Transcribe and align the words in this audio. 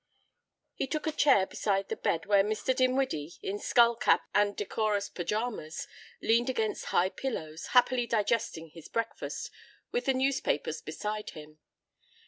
He 0.73 0.87
took 0.87 1.05
a 1.05 1.11
chair 1.11 1.45
beside 1.45 1.89
the 1.89 1.95
bed, 1.95 2.25
where 2.25 2.43
Mr. 2.43 2.75
Dinwiddie, 2.75 3.33
in 3.43 3.59
skull 3.59 3.95
cap 3.95 4.23
and 4.33 4.55
decorous 4.57 5.09
pyjamas, 5.09 5.85
leaned 6.23 6.49
against 6.49 6.85
high 6.85 7.09
pillows, 7.09 7.67
happily 7.77 8.07
digesting 8.07 8.71
his 8.71 8.87
breakfast, 8.87 9.51
with 9.91 10.05
the 10.05 10.15
newspapers 10.15 10.81
beside 10.81 11.29
him. 11.37 11.59